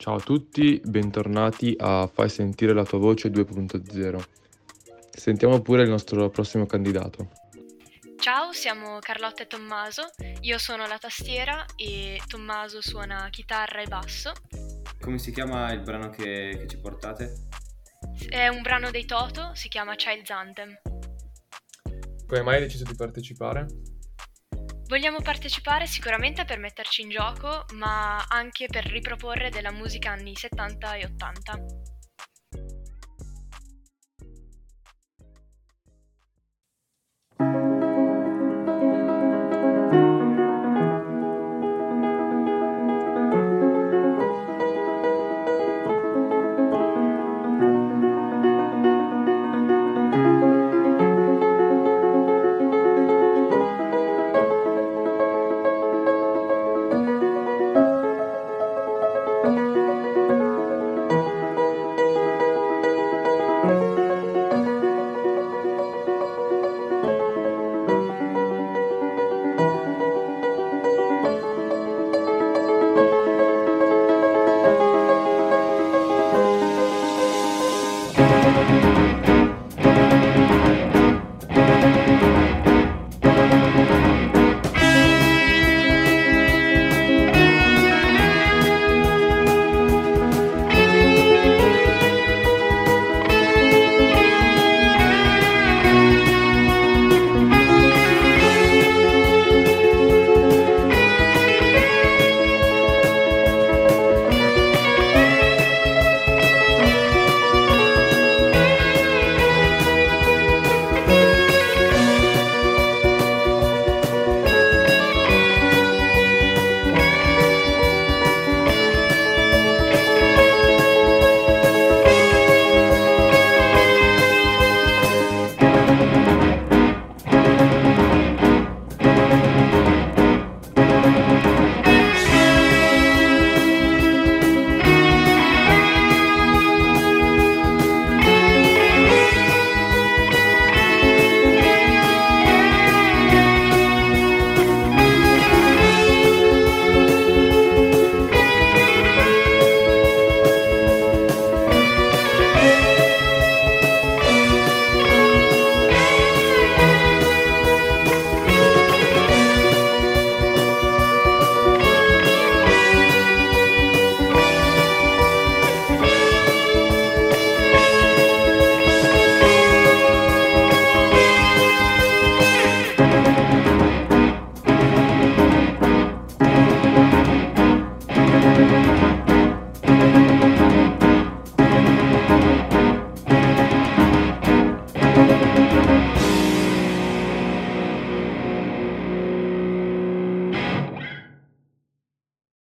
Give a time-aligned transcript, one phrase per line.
[0.00, 4.18] Ciao a tutti, bentornati a Fai sentire la tua voce 2.0.
[5.10, 7.28] Sentiamo pure il nostro prossimo candidato.
[8.16, 10.10] Ciao, siamo Carlotta e Tommaso,
[10.40, 14.32] io sono la tastiera e Tommaso suona chitarra e basso.
[14.98, 17.48] Come si chiama il brano che, che ci portate?
[18.26, 20.78] È un brano dei Toto, si chiama Child's Anthem.
[22.26, 23.66] Come mai hai deciso di partecipare?
[24.90, 30.94] Vogliamo partecipare sicuramente per metterci in gioco, ma anche per riproporre della musica anni 70
[30.94, 31.89] e 80.